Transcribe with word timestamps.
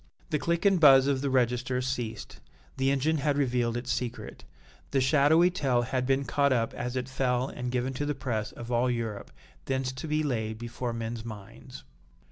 The 0.31 0.39
click 0.39 0.65
and 0.65 0.79
buzz 0.79 1.05
of 1.05 1.21
the 1.21 1.29
register 1.29 1.79
ceased 1.79 2.39
the 2.75 2.89
engine 2.89 3.17
had 3.19 3.37
revealed 3.37 3.77
its 3.77 3.91
secret 3.91 4.45
the 4.89 4.99
shadowy 4.99 5.51
tale 5.51 5.83
had 5.83 6.07
been 6.07 6.25
caught 6.25 6.51
up 6.51 6.73
as 6.73 6.95
it 6.95 7.07
fell 7.07 7.47
and 7.49 7.71
given 7.71 7.93
to 7.93 8.07
the 8.07 8.15
press 8.15 8.51
of 8.51 8.71
all 8.71 8.89
Europe, 8.89 9.29
thence 9.65 9.91
to 9.91 10.07
be 10.07 10.23
laid 10.23 10.57
before 10.57 10.91
men's 10.91 11.23
minds. 11.23 11.83